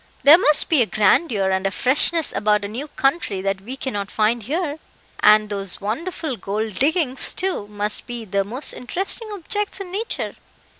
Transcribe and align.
"There 0.23 0.39
must 0.39 0.67
be 0.67 0.81
a 0.81 0.87
grandeur 0.87 1.51
and 1.51 1.67
a 1.67 1.69
freshness 1.69 2.33
about 2.35 2.65
a 2.65 2.67
new 2.67 2.87
country 2.87 3.39
that 3.41 3.61
we 3.61 3.77
cannot 3.77 4.09
find 4.09 4.41
here; 4.41 4.79
and 5.19 5.47
those 5.47 5.79
wonderful 5.79 6.37
gold 6.37 6.79
diggings, 6.79 7.35
too, 7.35 7.67
must 7.67 8.07
be 8.07 8.25
the 8.25 8.43
most 8.43 8.73
interesting 8.73 9.29
objects 9.31 9.79
in 9.79 9.91
nature." 9.91 10.37